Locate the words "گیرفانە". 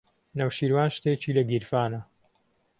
1.49-2.01